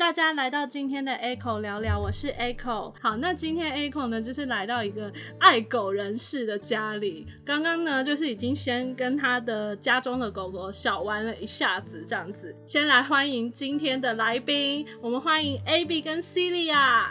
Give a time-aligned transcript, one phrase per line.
[0.00, 2.94] 大家来到今天的 Echo 聊聊，我是 Echo。
[3.02, 7.26] 好，那今天 Echo 呢，就是来到一个爱狗人士的家里。
[7.44, 12.56] 刚刚呢，就是已经先跟他的家中的狗狗小玩了一下子，这样子。
[12.64, 17.08] 先来欢迎今天的来宾，我们欢迎 AB 跟 Celia。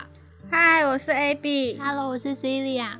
[0.50, 1.78] 嗨，我是 AB。
[1.80, 2.98] Hello，我是 Celia。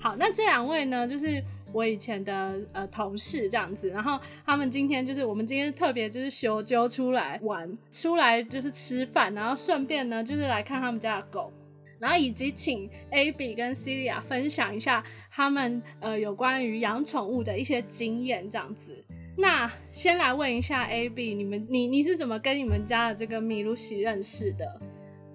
[0.00, 1.44] 好，那这两位呢，就是。
[1.76, 11.52] 我以前的呃同事这样子，然后他们今天就是我们今天特别就是休揪出来玩，出来就是吃饭，然后顺便呢就是来看他们家的狗，
[11.98, 19.04] 然后以及请 AB 跟 Celia 分享一下他们呃有关于养宠物的一些经验这样子。
[19.36, 24.80] 那先来问一下 AB，你们你你是怎么跟你们家的这个米露西认识的？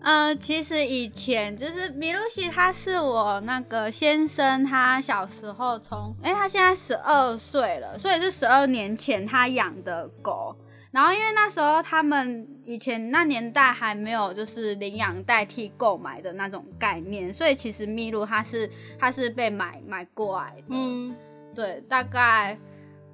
[0.04, 10.56] 呃，其实以前就是米露西，他是我那个先生，他小时候从，哎、欸，他现在十二岁了，所以是十二年前他养的狗。
[10.90, 20.66] 然后因为那时候他们以前那年代还没有就是领养代替购买的那种概念，所以其实米露他是他是被买买过来的。
[20.70, 21.16] 嗯，
[21.54, 22.58] 对，大概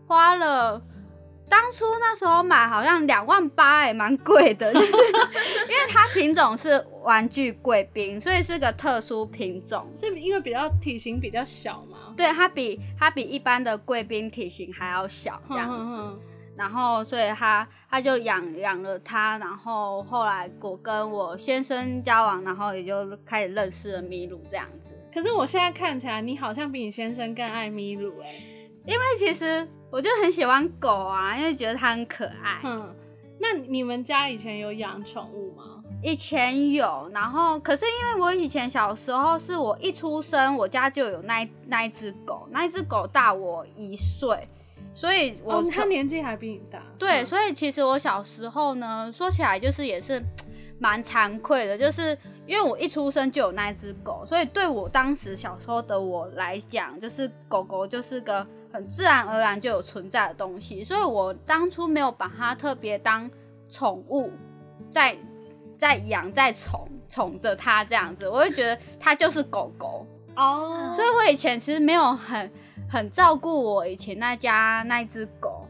[0.08, 0.82] 花了。
[1.50, 12.14] 当初那时候买好像两万八，哎，蛮贵的， 就是因为它品种是玩具贵宾，所以是个特殊品种，是因为比较体型比较小嘛？
[12.18, 16.20] 对，它比它比一般的贵宾体型还要小这样子，
[16.58, 24.94] 然后所以他他就养养了它，然后后来我跟我先生交往，然后也就开始认识了米鲁这样子。
[25.14, 28.44] 可是我现在看起来，你好像比你先生更爱米鲁哎，
[28.86, 29.66] 因为其实。
[29.90, 32.60] 我就很喜欢狗啊，因为觉得它很可爱。
[32.64, 32.94] 嗯，
[33.40, 35.64] 那你们家以前有养宠物吗？
[36.04, 44.48] 以前有，然后可是因为我以前小时候是我一出生，我家就有那那一只狗，那一只狗大我一岁，
[44.94, 46.84] 所以我、哦、它年纪还比你大。
[47.00, 50.22] 对，所以其实我小时候呢，说起来就是也是
[50.80, 52.16] 蛮惭愧的，就是
[52.46, 58.46] 因为我一出生就有那只狗，所以对我当时小时候的我来讲，就是狗狗就是个。
[58.72, 63.30] 很自然而然就有存在的东西，所以我当初没有把它特别当
[63.70, 64.32] 宠物，
[64.90, 65.18] 在
[65.78, 70.06] 在养在宠宠着它这样子，我就觉得它就是狗狗
[70.36, 70.88] 哦。
[70.88, 70.96] Oh.
[70.96, 72.52] 所以我以前其实没有很
[72.90, 75.68] 很照顾我以前那家那只狗，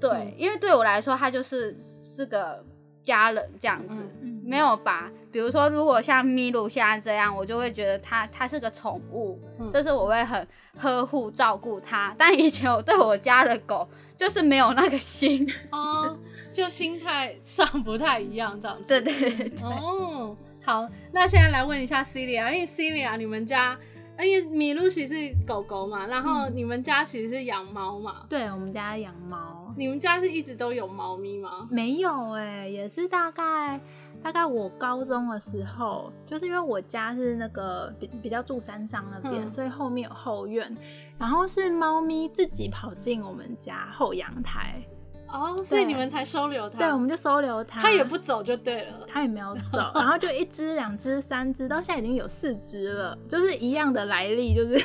[0.00, 2.64] 对，嗯、因为对我来说它就是是个
[3.02, 5.10] 家人这样子，嗯、没有把。
[5.34, 10.46] 比如说，如果像米露现在这样，我就会觉得它它是个宠物，嗯、就是我会很
[10.78, 12.14] 呵护照顾它。
[12.16, 16.16] 但以前我对我家的狗就是没有那个心哦，
[16.52, 18.84] 就心态上不太一样这样子。
[18.86, 19.68] 对对对，对。
[19.68, 23.76] 哦，好，那现在来问一下 Celia，因为 Celia 你们家，
[24.20, 25.14] 因为米露西是
[25.44, 28.22] 狗狗嘛，然后你们家其实是养猫嘛？
[28.28, 29.74] 对，我们家养猫。
[29.76, 31.66] 你们家是一直都有猫咪吗？
[31.68, 33.80] 没有哎、欸，也是大概。
[34.24, 40.74] 大概我高中的时候，就是因为我家是那个比比较住山上那边，嗯、所以后面有后院，
[41.18, 44.82] 然后是猫咪自己跑进我们家后阳台，
[45.28, 46.78] 哦，所以你们才收留它。
[46.78, 54.82] 对，我们就收留它，它也不走就对了，它也没有走，然后就一只、两只、三只，到现在已经有四只了，就是一样的来历，就是。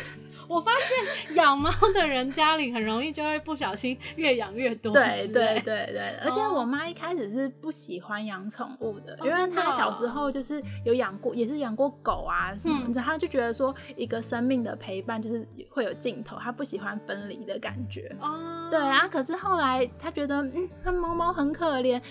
[0.49, 4.91] 我发现养猫的人家里很容易就会不小心越养越多。
[4.91, 18.11] 对对对对，而且我妈一开始是不喜欢养宠物的，因为她小时候就是有养过，也是养过狗啊什么的，她就觉得说一个生命的陪伴就是会有尽头，她不喜欢分离的感觉。
[18.19, 22.01] 哦，对啊，可是后来她觉得，嗯，她猫猫很可怜。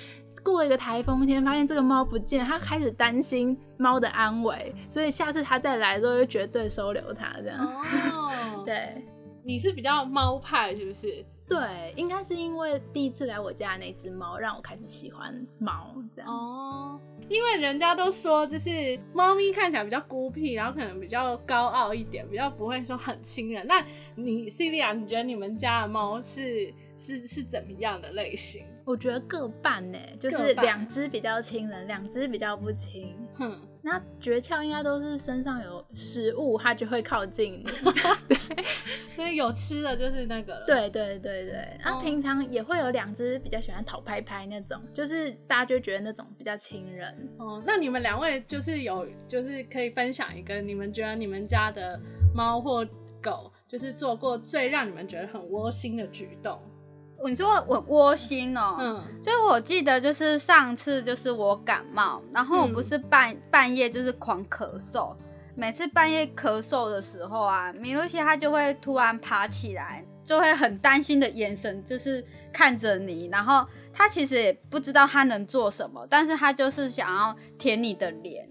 [0.43, 7.33] 过了一个台风天，发现这个猫不见，他开始担心猫的安危，所以下次他再来的时候就绝对收留它。
[7.43, 9.03] 这样哦， 对，
[9.45, 11.25] 你是比较猫派是不是？
[11.49, 11.59] 对，
[11.97, 17.01] 应该是因为第一次来我家的那只猫让我开始喜欢猫这样哦。
[17.31, 23.67] 因为人家都说，就是猫咪看起来比较孤僻，然后可能比较高傲一点，比较不会说很亲人。
[23.67, 23.85] 那
[24.15, 28.65] 你 Celia，你觉得你们家的猫是是是怎么样的类型？
[28.89, 33.15] 我觉得各半呢，就是两只比较亲人，两只比较不亲。
[33.35, 37.67] 哼，那诀窍应该都是身上有食物，它就会靠近你。
[38.27, 38.65] 对，
[39.13, 40.65] 所以有吃的就是那个了。
[40.67, 47.15] 对对对对，然后平常也会有两只比较喜欢讨拍拍那种，就是大家就觉得那种比较亲人。
[47.37, 52.01] 哦，那你们两位就是有，就是可以分享一个你们觉得你们家的
[52.35, 52.89] 猫或
[53.21, 56.59] 狗，就是做过最让你们觉得很窝心的举动。
[57.27, 65.15] 你说我窝心哦，嗯，所以我记得就是上次就是我感冒，然后我不是半、嗯、半夜就是狂咳嗽，
[65.55, 78.49] 每次半夜咳嗽的时候啊，米露西她就会突然爬起来，就会很担心的眼神，就是看着你，然后她其实也不知道她能做什么，但是她就是想要舔你的脸。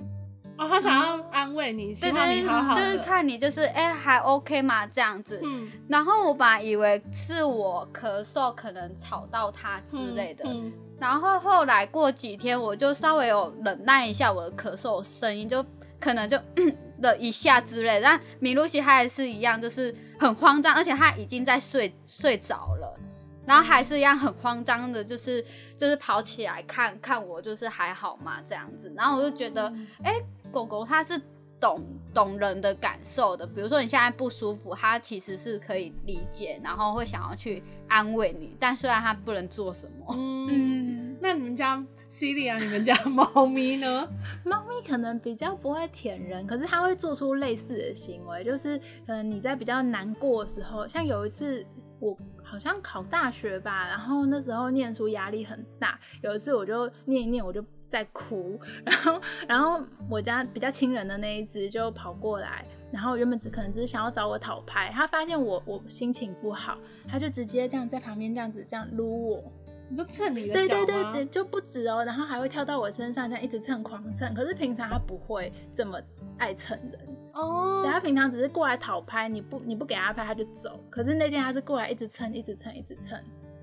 [0.58, 4.88] 哦，他想要安慰你，希望你好好的，就是看你就是哎、欸、还 OK 吗？
[4.88, 5.40] 这样子。
[5.44, 5.72] 嗯。
[5.88, 15.64] 然后我本来以为是我咳嗽可能吵到他之类的，嗯嗯、然后后来过几天我就稍微有忍耐一下我的咳嗽声音，就
[16.00, 16.38] 可能就
[17.02, 18.02] 了一下之类的。
[18.02, 23.00] 但米露西还是一样，就是很慌张，而且他已经在睡睡着了，
[23.48, 25.44] 然后还是一样很慌张的，就是
[25.78, 28.42] 就是跑起来看看我，就是还好吗？
[28.46, 28.94] 这样子。
[28.96, 29.74] 然后我就觉得，
[30.04, 30.14] 哎、
[30.52, 31.20] 狗狗它是
[31.60, 31.82] 懂
[32.14, 38.56] 懂人的感受的，比如说你现在不舒服，它其实是可以理解，然后会想要去安慰你。
[38.60, 40.14] 但虽然它不能做什么。
[40.18, 44.08] 嗯， 那你们家 Celia，你们家猫咪呢？
[44.44, 51.66] 猫咪可能比较不会舔人，可是它会做出类似的行为，就是可能你在比较难过的时候，像有一次
[52.00, 52.16] 我
[52.50, 57.64] 好像考大学吧，然后那时候念书压力很大，有一次我就念一念，我就。
[57.90, 66.78] 在哭，然后，然后我家比较亲人的那一只就跑过来，然后原本只可能只是想要找我讨拍，他发现我我心情不好，
[67.08, 69.54] 他就直接这样在旁边这样子这样撸我，
[69.90, 70.86] 你就蹭你的脚吗？
[70.86, 76.00] 对对对对，就不止哦，然后还会跳到我身上这样一直蹭狂蹭，可是平常他不会这么
[76.38, 83.18] 爱蹭人哦，对，他平常只是过来讨拍，你不你不给他拍他就走，可是那天他是过来一直蹭一直蹭一直蹭。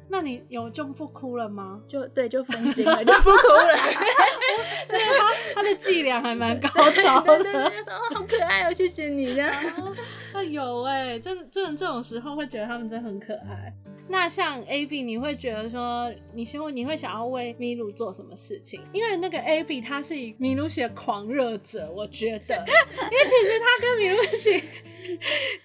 [0.06, 1.80] 那你有就不哭了吗？
[1.88, 3.76] 就对，就分心了，就不哭了。
[4.86, 7.42] 所以他他的伎俩还蛮高超的。
[7.42, 9.50] 对对对，说哦，好可爱哦，谢谢你这样。
[10.32, 13.72] 啊有哎，真的真的这种时候会觉得他们真的很可爱。
[14.06, 18.80] 那像 AB，你会觉得说，你希望你会想要为米露做什么事情？
[18.92, 24.62] 因为那个 AB 他是以米露西的狂热者，我觉得， 因为其实他跟米露西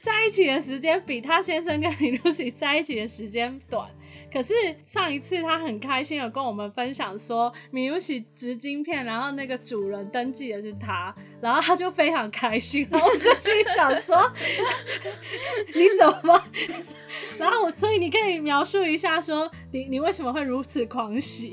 [0.01, 3.89] 在一起的时间比他先生跟米露西在一起的时间短。
[4.31, 4.53] 可是
[4.85, 14.31] 上一次他很开心的跟我们分享说，米露西植晶片，然后那个主人登记的是他，然后他就非常开心，然后我就心想说，
[15.73, 16.43] 你怎么？
[17.39, 21.51] 然后我所以你可以描述一下说，你你为什么会如此狂喜？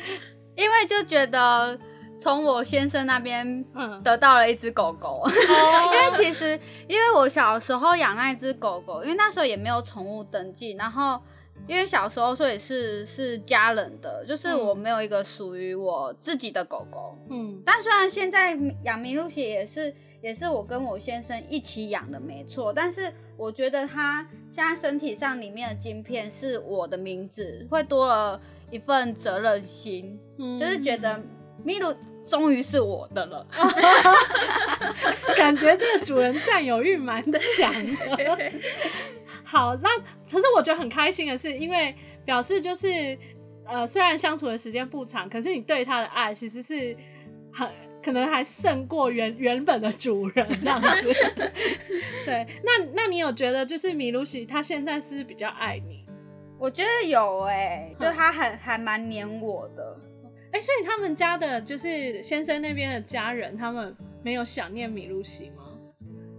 [0.56, 1.78] 因为就觉得
[2.18, 3.62] 从我先生那边
[4.02, 5.30] 得到了一只狗狗，嗯、
[5.92, 6.58] 因为其实
[6.88, 11.20] 因为我小时候养那只狗狗，因为那时候也没有宠物登记，然后。
[11.66, 17.18] 因为小时候，所以是是家人的，就是我没有一个属于我自己的狗狗。
[17.28, 19.92] 嗯，但虽然现在养米露西也是
[20.22, 22.72] 也是我跟我先生一起养的，没错。
[22.72, 24.24] 但是我觉得它
[24.54, 31.20] 现在身体上里面的晶片是我的名字，会多了一份责任心，嗯、就是觉得
[31.64, 31.92] 麋鹿
[32.24, 33.44] 终于是我的了，
[35.36, 38.52] 感觉这个主人占有欲蛮强的。
[39.46, 39.88] 好，那
[40.28, 41.94] 可是我觉得很开心的是，因为
[42.24, 43.16] 表示就是，
[43.64, 46.96] 呃，虽然相处的时间不长，可是你对他的爱其实是
[47.52, 47.68] 很
[48.02, 50.88] 可能还胜过原原本的主人这样子。
[52.26, 56.04] 对，那那你有觉得就是米露西他现在是比较爱你？
[56.58, 59.96] 我觉得有哎、欸，就他还还蛮黏我的。
[60.52, 63.94] 哎、欸，所以他们家的就是先生那边的家人，他们
[64.24, 65.64] 没有想念米露西吗？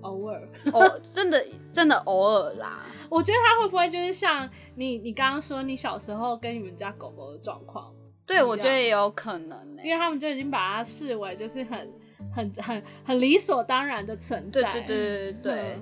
[0.02, 2.86] 偶尔，哦，真的真的偶尔啦。
[3.10, 7.94] 我觉得他会不会就是像你，你刚刚说你小时候跟你们家狗狗的状况？
[8.26, 11.94] 对，我觉得也有可能、欸，因为他们就已经把它视为就是很、
[12.34, 14.62] 很、很、很理所当然的存在。
[14.74, 15.80] 对对对对对。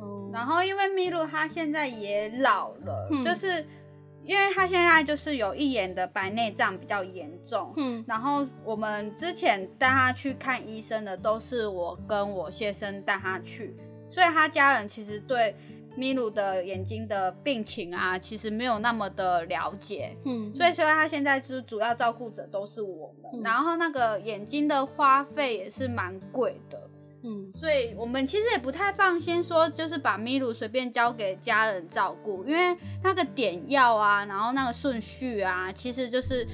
[0.00, 3.66] 嗯、然后因为米露它现在也老了，嗯、就是
[4.24, 7.72] 因为他现在就是有一眼的白内障比较严重。
[7.76, 8.04] 嗯。
[8.06, 13.76] 然后我们之前带他去看医生的都是我跟我先生带他去，
[14.10, 15.54] 所以他家人其实对。
[15.96, 26.90] 米鲁的眼睛的病情啊，其实没有那么的了解，嗯，所以说他现在是主要照顾者都是我们，嗯、然后那个眼睛的花费也是蛮贵的，
[27.26, 36.46] 嗯，所以我们其实也不太放心说就是把咪露随便交给家人照顾，因为那个点药啊，然后那个顺序啊，其实就是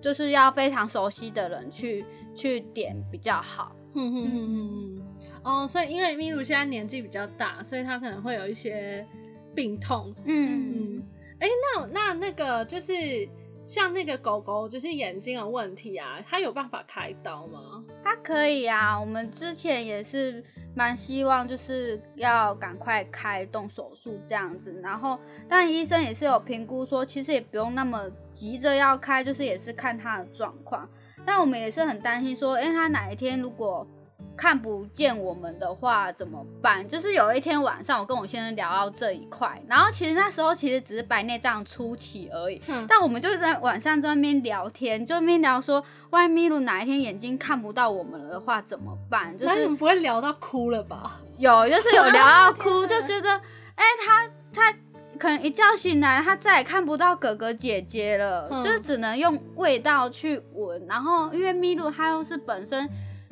[0.00, 2.04] 就是要非常熟悉的人去
[2.34, 4.32] 去点比较好，嗯嗯嗯。
[4.34, 5.02] 嗯嗯。
[5.44, 9.06] 哦，所以因为米露现在年纪比较大，所以他可能会有一些
[9.54, 10.12] 病痛。
[10.24, 10.98] 嗯。
[10.98, 11.02] 嗯，
[11.38, 12.92] 哎、欸，那那那个就是
[13.66, 17.84] 像那个狗狗，就是眼睛的问题啊，它有办法开刀吗？
[18.04, 20.42] 它可以啊，我们之前也是
[20.74, 25.18] 蛮希望就是要赶快开动手术这样子，然后
[25.48, 30.88] 但医生也是有评估说，其实也不用那么急着要开，就是也是看它的状况。
[31.24, 33.84] 但我们也是很担心说，哎、欸，他哪一天如果
[34.36, 36.86] 看不见我们的话怎么办？
[36.86, 49.36] 就是有一天晚上，我跟我先生聊到这一块，然后其实那时候其实只是白内障初期而已，嗯、但我们就是在晚上在那边聊天，就那边聊说，万一咪噜哪一天眼睛看不到我们了的话怎么办？
[49.38, 51.18] 就是你们不会聊到哭了吧？
[51.38, 53.30] 有，就是有聊到哭，就觉得，
[53.74, 54.78] 哎、欸，他他
[55.18, 62.86] 可能一觉醒来，他再也看不到哥哥姐姐了，嗯、就是只能用味道去闻，然后因为咪噜他又是本身。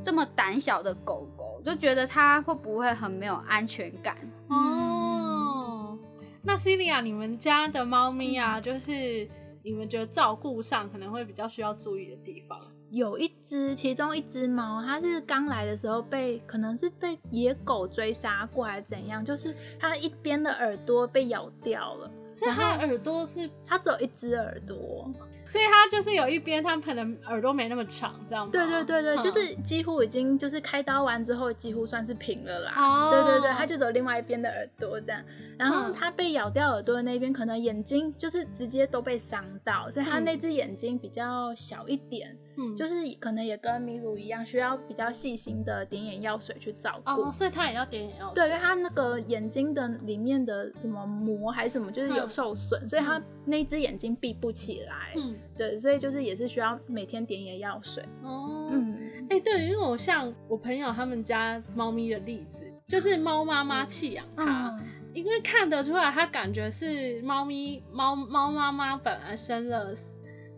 [0.05, 4.17] 这么胆小的狗狗，就觉得它会不会很没有安全感？
[4.49, 5.99] 哦，
[6.43, 9.27] 那 Celia，你们家的猫咪啊，就是
[9.63, 12.61] 你们觉得照顾上可能会比较需要注意的地方？
[12.91, 25.11] 有一只，其中一只猫，它是刚来的时候被，可能是被野狗追杀过来怎样，就是它一边的耳朵被咬掉了，所以它耳朵是它只有一只耳朵。
[25.47, 28.53] 所以它就是有一边，它可能耳朵没那么长，这样子。
[28.57, 32.73] 对对对对，嗯、就是几乎已经就是开刀完之后，几乎算是平了啦。
[32.75, 33.11] 哦。
[33.11, 35.23] 对对对，它就走另外一边的耳朵这样。
[35.59, 42.35] 然后它被咬掉耳朵的那边，可能眼睛就是直接都被伤到，所以它那只眼睛比较小一点。
[42.57, 42.75] 嗯。
[42.75, 47.21] 就是可能也跟米鲁一样，需要比较细心的点眼药水去照顾。
[47.21, 48.37] 哦，所以他也要点眼药水。
[48.37, 55.13] 对，因为他那个眼睛的里面的什么膜还是什么，就是有受损，嗯、所以它那只眼睛闭不起来。
[55.17, 55.37] 嗯。
[55.57, 58.69] 对，所以就是也是需要每天点眼药水哦。
[58.73, 58.99] 嗯，
[59.31, 69.93] 哎、欸，对，因为我像我朋友他们家猫咪的例子，就是猫妈妈弃养它，嗯、因为看得出来，它感觉是猫咪猫猫妈妈本来生了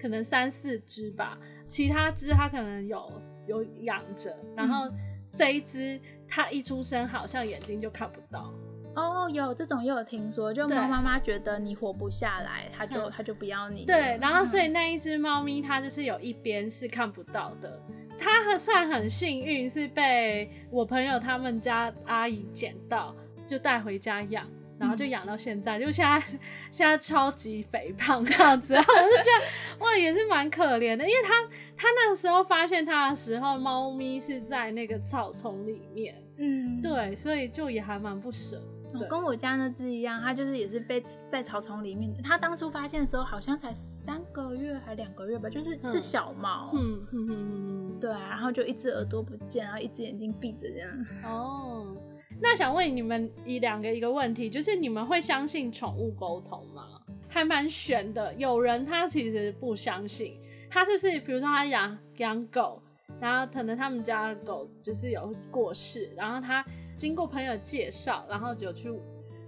[0.00, 3.12] 可能三四只吧，其他只它可能有
[3.46, 4.90] 有养着，然后
[5.35, 8.50] 这一只它一出生好像眼睛就看不到。
[8.96, 13.84] 哦，有这种，也有听说，就猫妈妈觉得你活不下来，它就它就不要你。
[13.84, 17.78] 对，然后所以那一只猫咪它就是有一边是看不到的，
[18.18, 23.14] 它还算很幸运，是被我朋友他们家阿姨捡到，
[23.46, 24.48] 就带回家养，
[24.78, 26.18] 然后就养到现在，就现在
[26.72, 31.34] 现在超级肥胖这样子， 然后我就觉得哇，也是蛮可怜的，因为它
[31.76, 38.58] 它那个时候发现它的时候，猫咪是在那个草丛里面，嗯，对，所以就也还蛮不舍。
[38.98, 42.22] 对跟我家那只一样，它就是也是被在草丛里面的。
[42.22, 46.70] 它当初发现的时候，好像才三个月还两个月吧，就是是小猫。
[46.74, 51.06] 嗯嗯嗯对啊，然后就一只耳朵不见，然后一只眼睛闭着这样。
[51.24, 51.96] 哦，
[52.40, 57.00] 那想问你们一两个一个问题，就是你们会相信宠物沟通吗？
[57.28, 58.32] 还蛮悬的。
[58.34, 60.38] 有人他其实不相信，
[60.70, 62.82] 他就是比如说他养养狗，
[63.20, 66.64] 然后可能他们家的狗就是有过世，然后他。
[66.96, 68.92] 经过朋友介绍，然后就去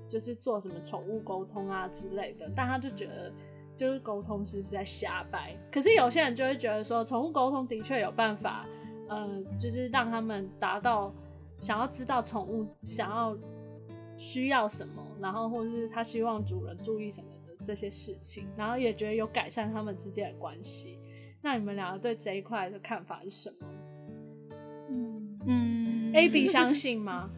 [0.09, 3.33] 就是做什么宠物沟通啊之类的，但他就觉得
[3.75, 5.57] 就是沟通师是在瞎掰。
[5.73, 8.67] 可是有些人就会觉得说，宠物沟通的确有办法，
[9.09, 11.13] 呃，就是让他们达到
[11.59, 13.37] 想要知道宠物想要
[14.17, 20.99] 需要什么，然后或者是他希望主人注意什么的这些事情，然后也觉得有改善他们之间的关系。
[21.41, 23.67] 那你们两个对这一块的看法是什么？
[24.91, 27.31] 嗯嗯，AB 相信吗？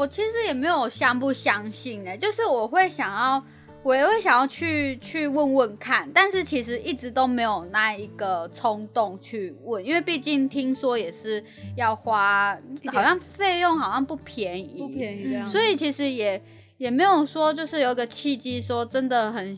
[0.00, 3.44] 我其实也没有相不相信呢，就是我会想要，
[3.82, 11.44] 我也会想要去去问问看，但是其实一直都没有那一个冲动去问，因为毕竟听说也是
[11.76, 16.42] 要花，好像费用好像不便宜，不便宜所以其实也
[16.78, 19.54] 也没有说就是有个契机说真的很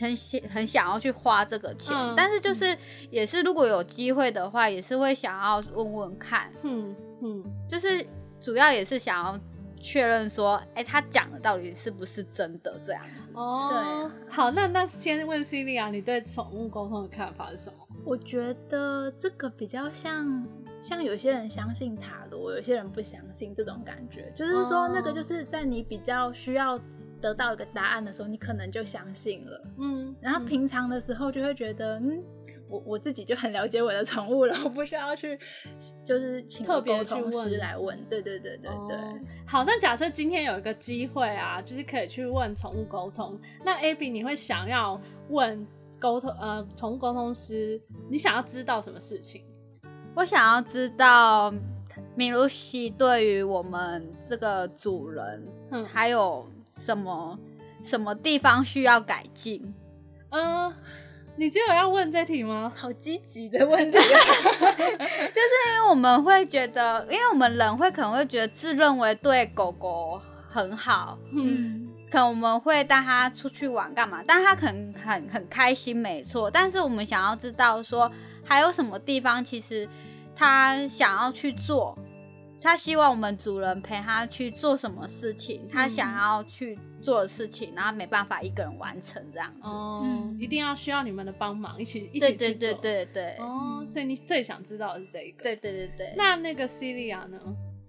[0.00, 0.16] 很
[0.48, 2.74] 很想要去花这个钱，嗯、但是就是
[3.10, 8.02] 也是如果有机会的话，也是会想要问问看，嗯嗯，就是
[8.40, 9.38] 主要也是想要。
[9.82, 13.30] 确认说，哎、欸，他讲的到底是不是真的这样子？
[13.34, 17.86] 哦，对，好，那那先问 Celia，你对宠物沟通的看法是什么？
[18.04, 20.46] 我觉得这个比较像，
[20.80, 26.78] 像有些人相信塔罗，有些人不相信这种感觉，就是说那个就是在你比较需要
[27.20, 32.22] 得到一个答案的时候，你可能就相信了，嗯，然后平常的时候就会觉得，嗯。
[32.72, 35.38] 我我自己就很了解我的宠物了，我不需要去，
[36.02, 37.94] 就是请特别沟通师来问。
[38.08, 38.96] 对对对对对。
[38.96, 39.18] Oh.
[39.46, 44.98] 好，那假设今天有一个机会啊，就是可以去问宠物沟通，那 Abby 你会想要
[45.28, 45.66] 问
[45.98, 49.44] 沟通呃宠物沟通师，你想要知道什么事情？
[50.16, 51.52] 我想要知道
[52.16, 57.38] 米露西对于我们这个主人，嗯，还有什么
[57.82, 59.74] 什么地方需要改进？
[60.30, 60.70] 嗯。
[60.70, 60.74] Uh,
[61.36, 62.72] 你只有要问这题吗？
[62.76, 64.10] 好积极的问题， 就是
[65.66, 70.20] 因为我们会觉得，因为我们人会可能会觉得自认为对狗狗
[70.50, 76.50] 很好，嗯，可能我们会带它出去玩干嘛，但它可能很很开心，没错。
[76.50, 78.10] 但是我们想要知道说，
[78.44, 79.88] 还有什么地方其实
[80.36, 81.98] 它想要去做，
[82.62, 89.68] 他希望我们主人陪他去做什么事情，他想要去做的事情，然后没办法一个人完成这样子。
[89.68, 92.38] 哦，嗯、一定要需要你们的帮忙，一起一起去做。
[92.38, 93.36] 对对对对对。
[93.44, 95.42] 哦，所以你最想知道的是这一个。
[95.42, 96.14] 对对对对。
[96.16, 97.38] 那那个 Celia 呢？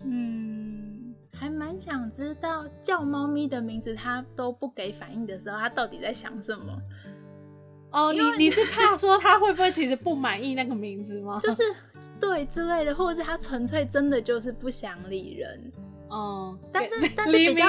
[0.06, 6.78] 嗯，还蛮想知道叫猫咪的名字，它都不给反应的时候，它到底在想什么？
[7.92, 11.38] 哦，你你是怕说他会不会其实不满意那个名字吗？
[11.44, 11.62] 就是
[12.20, 15.72] 对之类的，或者是他纯粹真的就是不想理人。
[16.14, 17.66] 哦，但是但是比较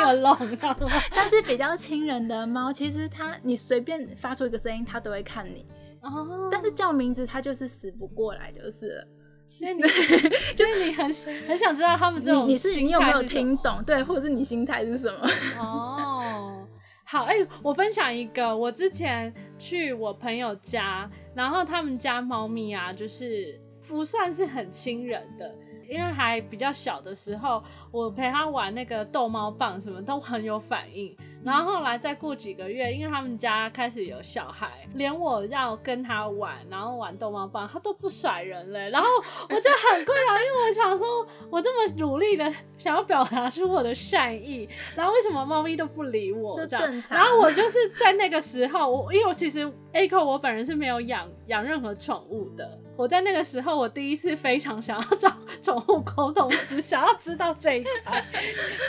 [1.15, 5.67] 但是比较亲人的猫，其实它你随便发出一个声音，它都会看你。
[6.03, 9.07] 哦，但是叫名字它就是死不过来就是了。
[9.47, 11.05] 所以你就是你很
[11.49, 13.83] 很想知道他们这种你，你是你有没有听懂？
[13.85, 15.27] 对，或者是你心态是什么？
[15.59, 16.67] 哦。
[17.07, 25.55] 好，哎、欸，我分享一个，我之前去我朋友家，然后他们家猫咪啊，就是不算是很亲人的。
[25.89, 31.17] 因为还比较小的时候，我陪他玩那个逗猫棒，什么都很有反应。
[31.45, 38.89] 然后后来再过几个月，因为他们家开始有小孩，连我要跟他玩，然后玩逗猫棒，他都不甩人嘞。
[38.89, 39.07] 然后
[39.51, 46.65] 我就很困扰，因为我想说，我这么努力的想要表达出我的善意，然后为什么猫咪都不理我？
[46.67, 47.03] 这样。
[47.11, 52.81] 然后我就是在那个时候，我因为我其实 Aiko 我本人是没有养养任何宠物的。
[52.97, 55.29] 我在那个时候，我第一次非常想要找
[55.61, 58.25] 宠物沟通师，想要知道这一块。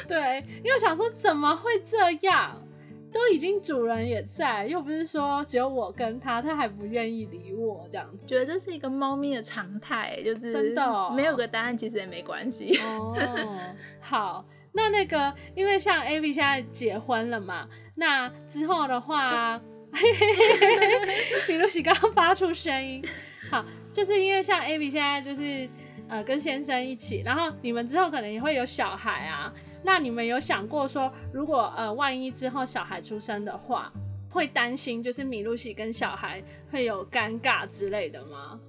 [0.08, 2.62] 对，因为我想说怎么会这样？
[3.12, 8.28] 都已经主人也在，又不是说只有我跟他，他还不愿意理我这样子。
[8.28, 12.78] 觉得这是一个猫咪的常态，就是真的、哦、没有个答案其实也没关系。
[12.84, 13.16] 哦，
[14.02, 19.62] 好，那那个因为像 Abby 现在结婚了嘛，那之后的话，
[21.48, 23.02] 米露西刚刚发出声音，
[23.50, 23.64] 好。
[23.96, 25.70] 就是因为像 Abby 现在就是
[26.10, 29.50] 呃跟先生一起，然后你们之后可能也会有小孩啊，
[29.84, 33.90] 那你们有想过说，如果呃万一之后小孩出生的话，
[34.30, 38.60] 会担心就是米露西跟小孩会有尴尬之类的吗？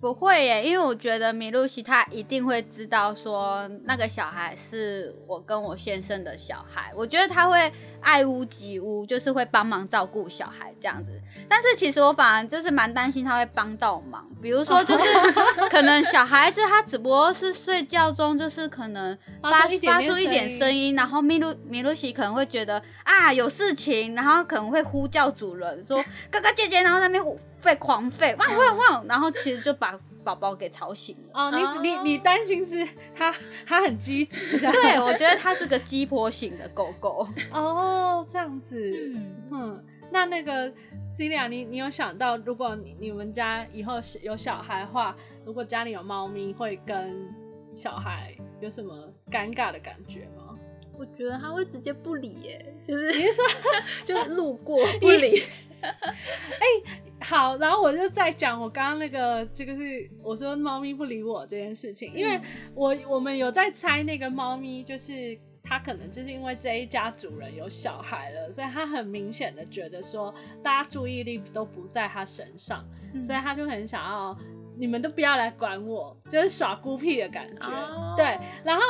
[0.00, 7.72] 不会耶，因为我觉得米露西她一定会知道说那个小孩是我跟我先生的小孩，我觉得他会
[8.04, 11.10] 爱屋及乌，就是会帮忙照顾小孩这样子。
[11.48, 15.04] 但是其实我反而就是蛮担心他会帮到忙，比如说就是
[15.70, 29.98] 可能小孩子他只不过是睡觉中就是可能发发出一点声音，然后米露米露西可能会觉得啊有事情，然后可能会呼叫主人说哥哥姐姐，然后在那边 吠狂吠汪汪汪，然后其实就把。
[30.24, 31.28] 宝宝给吵醒了。
[31.34, 33.32] 哦，你你你担心是他
[33.66, 37.26] 他很积极， 对，我觉得他是个鸡婆型的狗狗。
[37.52, 40.72] 哦，这样子，嗯，嗯，那那个
[41.08, 47.28] Celia，你你有想到，如果你你们家以后有小孩的话，如果家里有猫咪，会跟
[47.74, 50.56] 小孩有什么尴尬的感觉吗？
[50.96, 53.44] 我觉得他会直接不理，耶，就是你是说
[54.06, 55.42] 就是路过 不理。
[56.04, 62.40] 哎、欸，好，然后我就在讲我刚刚那个，这个是我说猫咪不理我这件事情，因为
[62.74, 74.36] 我我们有在猜那个猫咪，就是它可能就是因为这一家主人有小孩了，所以它很明显的觉得说大家注意力都不在它身上，嗯、所以它就很想要
[74.76, 77.68] 你们都不要来管我，就是耍孤僻的感觉。
[77.68, 78.82] 哦、对，然后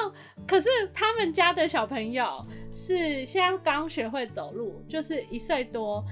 [0.47, 6.05] 可是他们家的小朋友是现在刚学会走路，就是一岁多。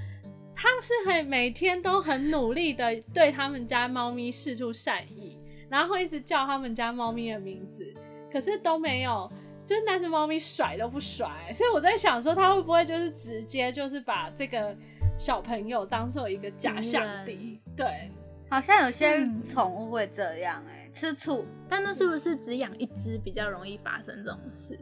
[0.55, 5.37] 他是很每天都很努力的对他们家猫咪示出善意，
[5.69, 7.93] 然后会一直叫他们家猫咪的名字，
[8.31, 9.31] 可是都没有，
[9.65, 14.75] 就是那只猫咪甩都不甩，所以我在想说，他会不会就是直接就是把这个
[15.17, 17.59] 小朋友当做一个假想敌？
[17.75, 18.11] 对，
[18.49, 24.77] 好像有些宠物会这样、欸，哎、嗯，吃醋，但那是不是只养一只比较容易发生这种事？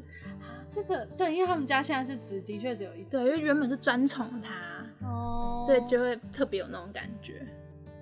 [0.72, 4.54] 啊，这个对，因为他们家现在是只的确只有一只，对，因为原本是专宠它。
[5.06, 7.46] 哦，所以就会特别有那种感觉。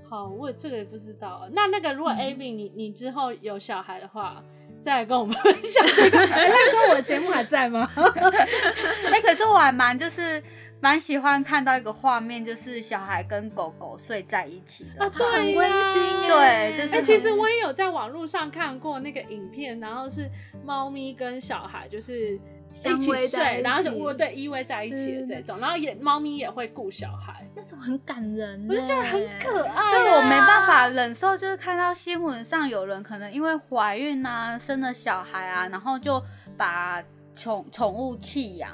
[0.10, 1.48] 好，我这个也不知道。
[1.54, 4.44] 那那个如果嗯、你你之后有小孩的话，
[4.82, 6.18] 再来跟我们 分享这个。
[6.20, 7.90] 那时候我的节目还在吗？
[7.96, 10.44] 哎、欸，可是我还蛮就是
[10.82, 16.02] 蛮喜欢看到一个画面，就是小孩跟狗狗睡在一起的啊，对，很温馨。
[16.28, 20.30] 对，就是、欸、其实我也有在网络上看过那个影片，然后是
[20.66, 22.38] 猫咪跟小孩就是。
[22.72, 29.90] 一起睡，然后就窝对依偎在一起的这种，然后也猫咪也会顾小孩，那种很感人，我就觉得很可爱、啊。
[29.90, 36.22] 所以我没办法忍受，就是看到新闻上有人可能因为怀孕啊，生了小孩啊，然后就
[36.56, 37.04] 把
[37.34, 38.72] 宠宠物弃养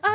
[0.00, 0.10] 啊，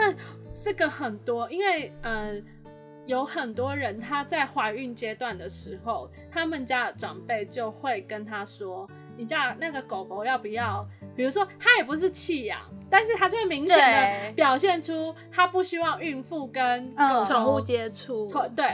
[0.53, 2.71] 这个很多，因为嗯、呃，
[3.07, 10.87] 有很多人他在怀孕阶段的时候，他们家的长辈就会跟他说，你家那个狗狗要不要？
[11.17, 16.95] 比如说他也不是弃养，但是他就会明显的表现出他不希望孕妇跟
[17.27, 18.27] 宠物接触。
[18.55, 18.65] 对，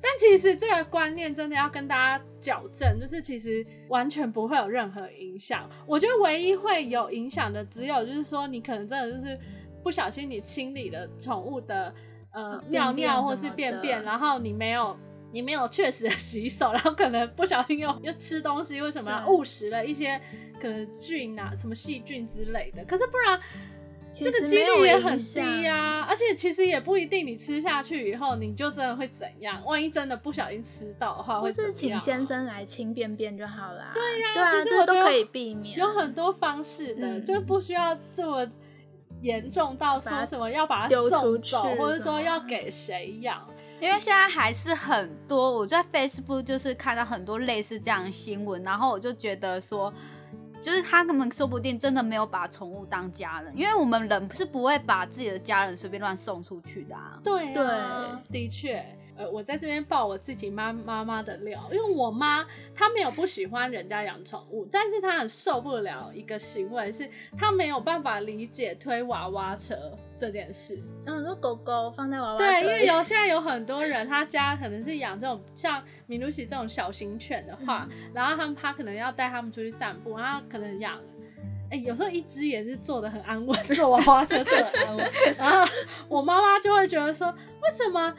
[0.00, 5.68] 但其实这个观念真的要跟大家矫正，就是其实完全不会有任何影响。
[5.86, 9.38] 我觉得唯一会有影响的，只有就是说你可能真的就是
[9.82, 11.94] 不小心你清理了宠物的
[12.32, 14.96] 呃尿尿或是便便，然后你没有。
[15.32, 20.20] 你没有确实的洗手， 然后可能不小心又又吃东西，为什么误食了一些
[20.60, 22.84] 可能菌啊、什么细菌之类的？
[22.84, 23.40] 可是不然，
[24.12, 26.00] 这个几率也很低啊。
[26.08, 29.64] 而且其实也不一定，你吃下去以后你就真的会怎样？
[29.64, 31.72] 万一真的不小心吃到的话，会怎样？
[31.72, 33.92] 或是请先生来清便便就好了。
[33.94, 38.44] 对呀、啊，对啊，其实我都可以避免，有很多方式的，嗯、就不需要这么
[39.22, 43.46] 严重到说什么要把它丢送出去，或者说要给谁养。
[43.80, 49.92] 因为现在还是很多，我在 Facebook 就是看到很多类似这样的新闻，然后我就觉得说，
[50.60, 57.18] 就是他们说不定真的没有把宠物当家人，因为我们人是不会把自己的家人随便乱送出去的啊。
[57.24, 58.84] 对啊，对，的确。
[59.20, 62.42] 呃，我在这边爆我自己妈妈妈的料，因为我妈
[62.74, 67.06] 她没有不喜欢人家养宠物，但是她很受不了一个行为，是
[67.36, 69.76] 她没有办法理解推娃娃车
[70.16, 70.82] 这件事。
[71.04, 72.46] 嗯，说狗狗放在娃娃车。
[72.46, 80.96] 对，因为有 现在有很多人，他家可能是养这种像米露西这种小型犬的话，嗯、然后他们他可能要带他们出去散步，然后可能养，
[81.68, 85.70] 哎、欸，有时候一只也是坐的很安稳，坐娃娃车坐得很安稳， 然后
[86.08, 87.28] 我妈妈就会觉得说，
[87.60, 88.14] 为什么？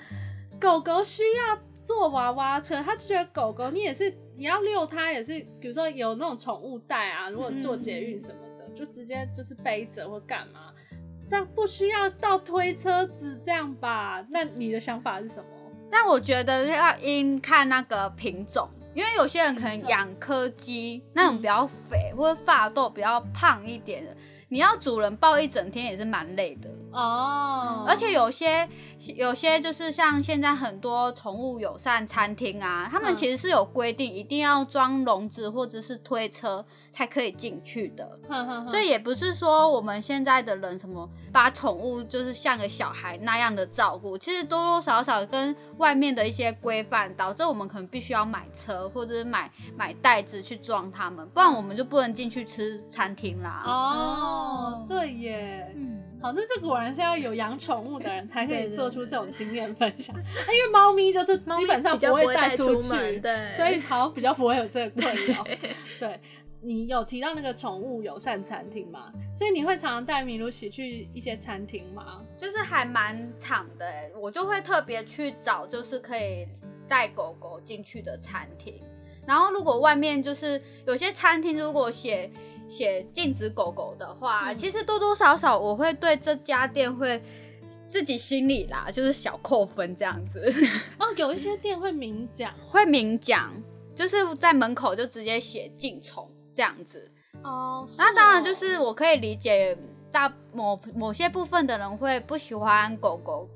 [0.62, 10.72] 狗狗需要坐娃娃车，他就觉得狗狗你也是，你要遛它也是，比如说有那种宠物袋啊，如果坐捷运什么的，嗯、就直接就是背着或干嘛，
[11.28, 14.24] 但不需要到推车子这样吧？
[14.30, 15.46] 那你的想法是什么？
[15.90, 24.16] 但我觉得要应看那个品种，因为有些人可能养柯基那种比较肥、嗯、或者发豆比较胖一点的，
[24.50, 28.70] 你要主人抱一整天也是蛮累的哦，而且有些。
[29.16, 38.20] 有些就是像现在很多宠物友善餐厅啊，他们其实是有规定，一定要装笼子或者是推车才可以进去的。
[38.68, 53.64] 所以也不是说我们现在的人什么把宠物就是像个小孩那样的照顾，其实多多少少跟外面的一些规范导致我们可能必须要买车或者是买买袋子去装它们，不然我们就不能进去吃餐厅啦。
[53.66, 55.74] 哦，对耶。
[55.76, 56.00] 嗯。
[56.22, 60.16] 好，那这果然是要有养宠物的人才可以做出这种经验分享。
[60.16, 65.44] 因为猫咪就是基本上不会带出去，对，所以好像比较不会有这个困扰。
[65.98, 66.20] 对，
[66.62, 69.12] 你有提到那个宠物友善餐厅吗？
[69.34, 72.22] 所以你会常常带米露西去一些餐厅吗？
[72.38, 76.46] 就是还蛮长的，哎，我就会特别去找，就是可以
[76.90, 78.80] 带狗狗进去的餐厅。
[79.26, 82.30] 然后如果外面就是有些餐厅，如果写。
[82.70, 87.22] 写禁止狗狗的话，嗯、其实多多少少我会对这家店会
[87.86, 90.42] 自己心里啦，就是小扣分这样子。
[91.00, 93.52] 哦，有一些店会明讲，会明讲，
[93.96, 97.12] 就是在门口就直接写禁宠这样子。
[97.44, 99.78] 哦，那当然就是我可以理解
[100.12, 103.50] 大某某些部分的人会不喜欢狗狗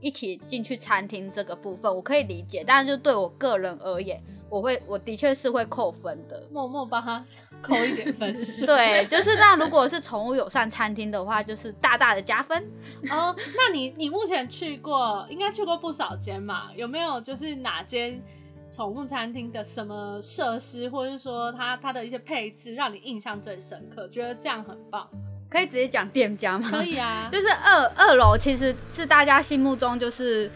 [0.00, 2.64] 一起进去餐厅这个部分，我可以理解。
[2.66, 7.24] 但是就对我个人而言，我会我的确是会扣分的，默默帮他。
[7.62, 12.62] 扣一点分数，对，就是那如果是宠物友善餐厅的话，就是大大的加分。
[13.10, 16.70] 哦，那你你目前去过，应该去过不少间嘛？
[16.74, 18.22] 有没有就是哪间
[18.70, 25.08] 宠物餐厅的什么设施，或者是说它它的一些配置，让你印象最深刻，觉得这样很棒？
[25.48, 26.68] 可以直接讲店家吗？
[26.70, 30.50] 可以啊， 就是二二楼其实是大家心目中就是。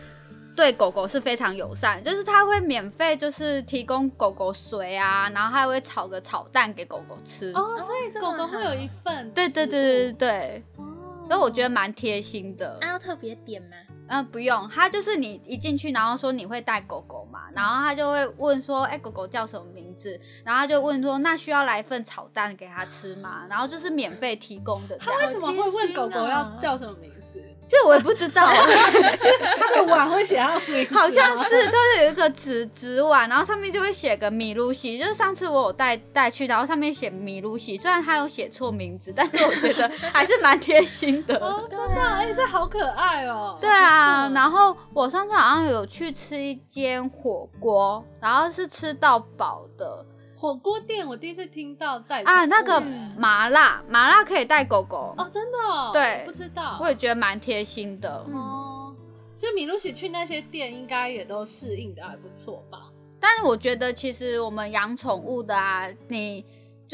[0.56, 7.52] 对狗狗是非常友善，就是他会免费就是提供狗狗水啊，然后还会炒个炒蛋给狗狗吃。
[7.54, 9.30] 哦，所以狗狗会有一份。
[9.32, 10.64] 对对对对对。
[10.76, 10.84] 哦。
[11.26, 12.76] 所以我觉得蛮贴心的。
[12.82, 13.68] 那要特别点吗？
[14.08, 20.20] 嗯，不用，他就是你一进去，然后说你会带狗狗嘛，然后他就会问说，哎，狗狗叫什么名字？
[20.44, 23.46] 然后他就问说，那需要来一份炒蛋给它吃吗？
[23.48, 24.98] 然后就是免费提供的。
[24.98, 27.42] 他为什么会问狗狗要叫什么名字？
[27.66, 28.44] 这我也不知道，
[29.57, 41.37] 他的碗会写上名字，好像是，都是有一个纸纸碗，然后上面就会写个米露西，就是上次我有带带去，然后上面写米露西，虽然他有写错名字，但是我觉得还是蛮贴心的。
[41.44, 43.57] 哦，真的，哎、欸，这好可爱哦。
[43.61, 50.05] 对啊，然后我上次好像有去吃一间火锅，然后是吃到饱的。
[50.36, 52.80] 火锅店，我第一次听到带啊，那个
[53.16, 55.90] 麻辣麻辣可以带狗狗哦，真的哦？
[55.92, 58.94] 对，不知道，我也觉得蛮贴心的哦。
[59.36, 62.90] 所以米露西去那些店，应该也都适应的还不错吧？
[63.18, 66.44] 但是我觉得，其实我们养宠物的啊，你。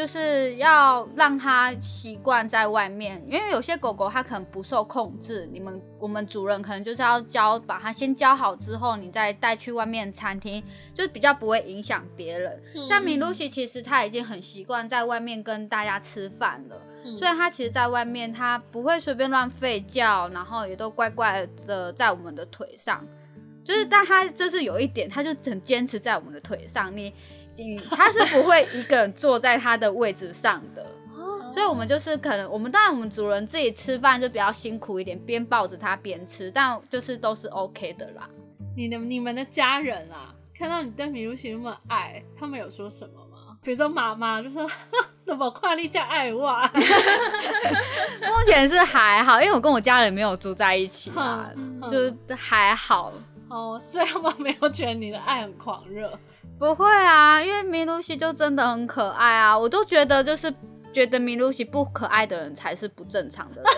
[0.01, 12.63] 就是要让它习惯在外面，因为有些狗狗它可能不受控制，你们我们主人可能就是要教，把它先教好之后，你再带去外面餐厅，就是比较不会影响别人。
[12.75, 23.07] 嗯、像米露西其实它已经很习惯在外面跟大家吃饭了，嗯、所以它其实在外面它不会随便乱吠叫，然后也都乖乖的在我们的腿上，
[23.63, 27.13] 就是但它就是有一点，它就很坚持在我们的腿上，你。
[27.91, 30.87] 他是不会一个人坐在他的位置上的，
[31.53, 38.29] 所以我们就是可能我们当然我们主人自己吃饭就比较辛苦一点，边抱着他边吃，但就是都是 OK 的啦。
[38.77, 43.57] 你的你们的家人啊，看到你对米露西那么爱，他们有说什么吗？
[43.63, 44.67] 比如说妈妈就说
[45.27, 46.57] 怎么快力叫爱我？
[46.73, 51.51] 目前是还好，因为我跟我家人没有住在一起嘛，
[51.91, 53.13] 就是还好。
[53.51, 56.19] 哦，所以他们没有觉得你的爱很狂热。
[56.59, 60.53] 不会啊，因为米露西就真的很可爱啊，我都觉得就是
[60.93, 63.71] 觉得米露西不可爱的人才是不正常的人。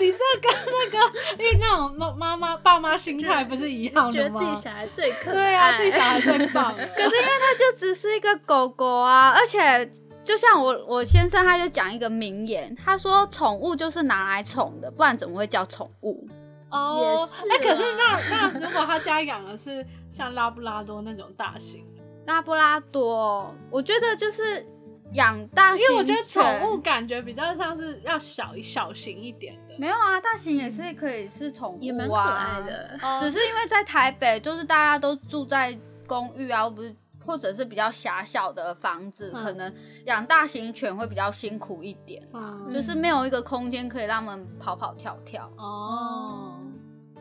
[0.00, 0.98] 你这跟那个，
[1.42, 4.12] 因为那种妈妈妈爸妈心态不是一样的吗？
[4.12, 6.72] 觉得自己小孩最可爱，对啊，自己小孩最棒。
[6.74, 9.90] 可是因为他就只是一个狗狗啊，而且
[10.22, 16.28] 就像我我先生他就讲一个名言，他说宠物就是拿来宠的，不然怎么会叫宠物？
[16.70, 21.86] 哦，哎、欸，可是那那如果他家养的是像拉布拉多那种大型，
[22.26, 24.66] 拉布拉多，我觉得就是
[25.14, 29.74] 养大型，因为我觉得宠物感觉比较像是要小小型一点的。
[29.78, 32.98] 没有啊，大型也是可以是宠物啊，也蛮可爱的。
[33.18, 39.72] 只是因为在台北，就是大家都住在公寓啊，不是，或者是比较狭小的房子，嗯、可能
[40.04, 45.50] 养大型犬会比较辛苦一点啊，嗯、就是没有一个空间可以让他们跑跑跳跳。
[45.56, 46.47] 哦。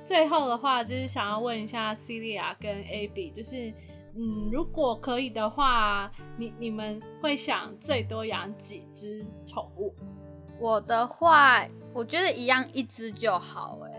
[0.08, 3.74] 最后的话，就是想要问一下 Celia 跟 Abby，就是，
[4.16, 9.94] 嗯，如果可以的话，你你们会想最多养几只宠物？
[10.62, 13.80] 我的话，我觉得一样一只就好。
[13.84, 13.92] 哎，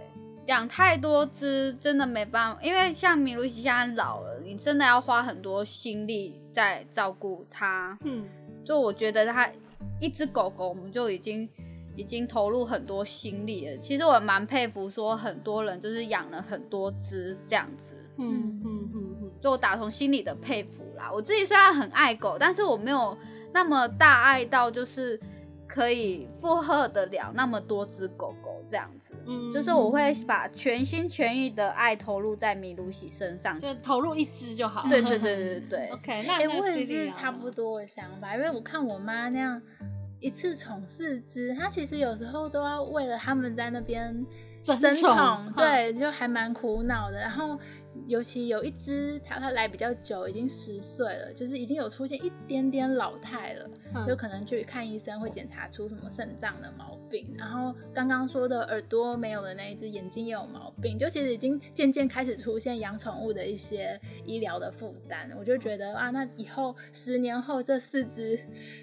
[0.47, 7.99] 养太多只真的没办法，因为像米露西现在老了，你真的要花很多心力在照顾它。
[8.05, 8.27] 嗯，
[8.65, 9.47] 就我觉得它
[10.01, 11.47] 一只狗狗，我们就已经。
[11.99, 13.77] 已经投入很多心力了。
[13.79, 17.97] 其实我蛮佩服，说很多人就是养了很多只这样子。
[18.17, 21.11] 嗯嗯嗯嗯，就我打从心里的佩服啦。
[21.13, 23.19] 我自己虽然很爱狗，但是我没有
[23.53, 25.19] 那么大爱到就是
[25.67, 29.17] 可以负荷得了那么多只狗狗这样子。
[29.27, 34.87] 嗯，就是我会把全心全意的爱投入在米露西身上，就投入一只就好。
[34.89, 35.89] 对对对对对。
[35.99, 39.61] OK，那我也是差不多的想法，因为我看我妈那样。
[40.21, 44.27] 一次宠四只，他其实有时候都要为了他们在那边
[44.63, 47.19] 争宠，对，就还蛮苦恼的。
[47.19, 47.59] 然后。
[48.07, 57.35] 尤其有一只，它它来比较久，已经十岁了，就是已经有出现一点点老态了，嗯、就可能去看医生会检查出什么肾脏的毛病。
[57.37, 65.31] 然后刚刚说的耳朵没有的那一只，眼睛也有毛病，就其实已经渐渐开始出现养宠物的一些医疗的负担。
[65.39, 68.39] 我就觉得啊，那以后十年后这四只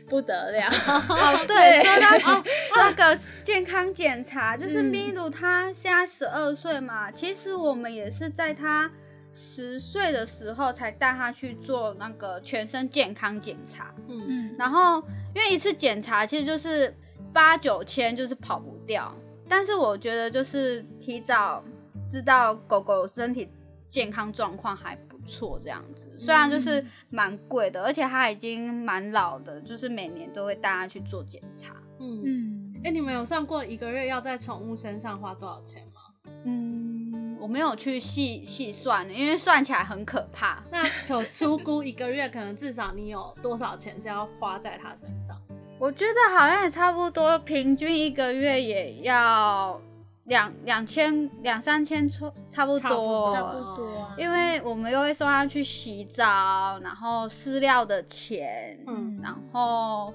[0.08, 0.68] 不得了。
[0.68, 8.92] 哦，对， 说到哦， 说个健康检查，就是米鲁他现在十二岁嘛，嗯、其实我们也是在他。
[9.38, 15.02] 十岁的时候才带他去做那个全身健康检查，嗯，然后
[15.36, 16.96] 因为一次检查其实就是
[17.34, 19.14] 八九千，就是跑不掉。
[19.50, 21.62] 但是我觉得就是提早
[22.10, 23.50] 知道狗狗身体
[23.92, 26.10] 健康状况还不错，这样子。
[26.18, 31.76] 虽然就是蛮贵的，而且它已经蛮老的，就是每年都会带它去做检查。
[32.00, 36.02] 嗯嗯，哎、欸，你们有算过一个月要在宠物身上花多少钱吗？
[36.46, 40.64] 嗯，我没有去细细算，因为算起来很可怕。
[40.72, 45.40] 那就粗估一个月，可能至少你有多少钱是要花在他身上？
[45.78, 49.80] 我觉得好像也差不多，平均一个月也要
[50.24, 54.10] 两两千两三千出，差不多，差不多。
[54.18, 60.14] 因为我们又会送他去洗澡，然后饲料的钱，嗯，然后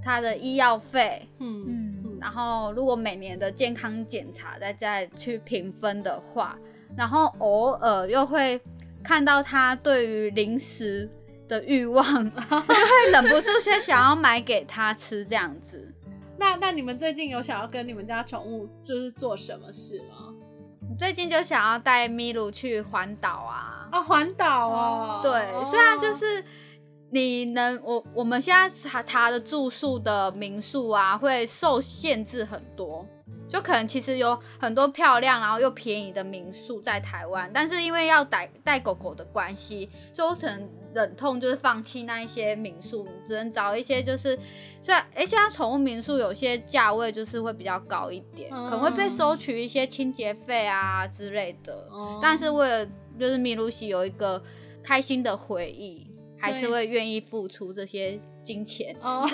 [0.00, 1.91] 他的医药费，嗯嗯。
[2.22, 6.56] 然后，如果每年的健康检查再再去评分的话，
[6.96, 8.60] 然后偶尔又会
[9.02, 11.10] 看到他对于零食
[11.48, 15.92] 的欲望， 就会忍不住先想要买给他吃这样子。
[16.38, 20.32] 那那你们最近有想要跟你们家宠物就是做什么事吗？
[20.96, 23.88] 最近就想要带米露去环岛啊！
[23.90, 25.20] 啊，环岛哦。
[25.20, 25.32] 对，
[25.68, 26.44] 虽然就是。
[27.14, 33.06] 你能我我们现在查查的住宿的民宿啊，会受限制很多，
[33.46, 44.34] 就可能其实有很多漂亮然后又便宜的民宿在台湾，但是因为要带带狗狗的关系，所以我只能忍痛就是放弃那一些民宿，只能找一些就是
[44.80, 52.86] 虽然哎，现在宠物民宿有些价位就是会比较高一点，嗯、可能会被收取一些清洁费啊之类的，嗯、但是为了
[53.20, 54.42] 就是米露西有一个
[54.82, 56.10] 开心的回忆。
[56.42, 59.26] 还是会愿意付出这些金钱哦。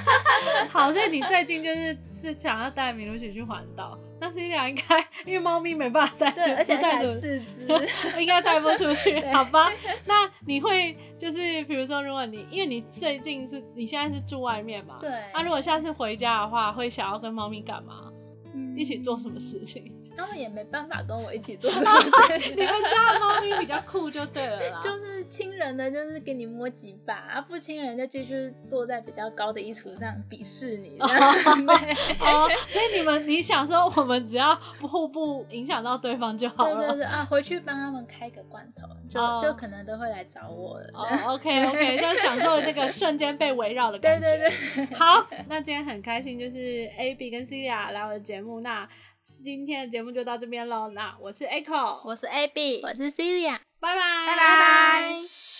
[0.70, 4.82] 好，所以你最近就是是想要带米露西去环岛，但是你俩应该
[5.26, 7.66] 因为猫咪没办法带，对，而且带四只，
[8.18, 9.70] 应该带不出去，好吧？
[10.06, 18.10] 那你会就是比如说，如果你因为你最近是你现在是住外面嘛，对，那、啊、如果下次回家的话，会想要跟猫咪干嘛？
[18.56, 19.92] 嗯、一起做什么事情？
[20.16, 21.80] 他们也没办法跟我一起做 事。
[22.56, 24.80] 你们家的猫咪比较酷就对了啦。
[24.82, 30.98] 就是亲人的，就是给你摸几把；啊，不亲人就继续坐在比较高的衣橱上鄙视你。
[31.00, 36.76] 哦，所以你们你想说，我们只要互不影响到对方就好了。
[36.76, 39.42] 对对对啊，回去帮他们开个罐头，就、oh.
[39.42, 40.88] 就可能都会来找我了。
[40.92, 44.26] 哦，OK OK，就享受那个瞬间被围绕的感觉。
[44.26, 44.96] 对对对。
[44.96, 48.88] 好，那今天很开心，就是 AB 跟 Celia 来我的节目那。
[49.24, 55.53] 今天的节目就到这边喽，那我是 Echo，我是 AB，我是 Celia，拜拜，拜拜。